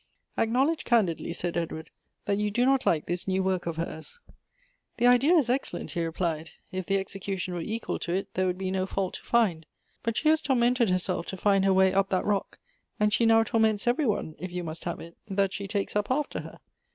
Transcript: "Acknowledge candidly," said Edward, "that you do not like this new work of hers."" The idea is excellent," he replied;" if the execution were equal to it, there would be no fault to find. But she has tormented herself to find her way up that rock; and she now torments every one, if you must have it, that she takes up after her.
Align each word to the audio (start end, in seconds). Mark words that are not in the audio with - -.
"Acknowledge 0.35 0.83
candidly," 0.83 1.31
said 1.31 1.55
Edward, 1.55 1.91
"that 2.25 2.39
you 2.39 2.49
do 2.49 2.65
not 2.65 2.87
like 2.87 3.05
this 3.05 3.27
new 3.27 3.43
work 3.43 3.67
of 3.67 3.75
hers."" 3.75 4.19
The 4.97 5.05
idea 5.05 5.33
is 5.35 5.47
excellent," 5.47 5.91
he 5.91 6.03
replied;" 6.03 6.49
if 6.71 6.87
the 6.87 6.97
execution 6.97 7.53
were 7.53 7.61
equal 7.61 7.99
to 7.99 8.11
it, 8.13 8.33
there 8.33 8.47
would 8.47 8.57
be 8.57 8.71
no 8.71 8.87
fault 8.87 9.13
to 9.13 9.21
find. 9.23 9.63
But 10.01 10.17
she 10.17 10.29
has 10.29 10.41
tormented 10.41 10.89
herself 10.89 11.27
to 11.27 11.37
find 11.37 11.63
her 11.65 11.73
way 11.73 11.93
up 11.93 12.09
that 12.09 12.25
rock; 12.25 12.57
and 12.99 13.13
she 13.13 13.27
now 13.27 13.43
torments 13.43 13.85
every 13.85 14.07
one, 14.07 14.33
if 14.39 14.51
you 14.51 14.63
must 14.63 14.85
have 14.85 14.99
it, 14.99 15.17
that 15.27 15.53
she 15.53 15.67
takes 15.67 15.95
up 15.95 16.09
after 16.09 16.39
her. 16.39 16.59